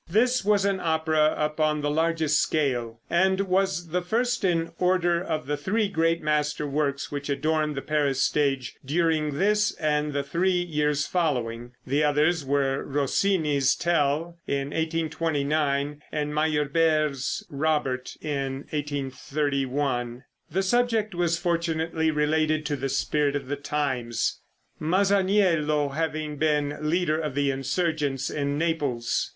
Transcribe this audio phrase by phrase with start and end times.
[0.09, 5.45] This was an opera upon the largest scale, and was the first in order of
[5.45, 10.57] the three great master works which adorned the Paris stage during this and the three
[10.59, 11.73] years following.
[11.85, 20.23] The others were Rossini's "Tell" in 1829, and Meyerbeer's "Robert" in 1831.
[20.49, 24.41] The subject was fortunately related to the spirit of the times,
[24.79, 29.29] Masaniello having been leader of the insurgents in Naples.